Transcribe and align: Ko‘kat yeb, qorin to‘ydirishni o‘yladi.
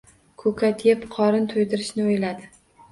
Ko‘kat 0.43 0.81
yeb, 0.87 1.05
qorin 1.19 1.47
to‘ydirishni 1.55 2.09
o‘yladi. 2.11 2.55